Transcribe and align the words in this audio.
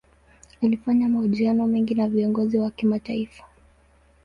Alifanya 0.63 1.09
mahojiano 1.09 1.67
mengi 1.67 1.95
na 1.95 2.07
viongozi 2.07 2.57
wa 2.59 2.71
kimataifa. 2.71 3.43